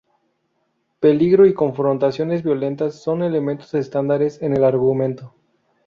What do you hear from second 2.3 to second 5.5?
violentas son elementos estándar en el argumento.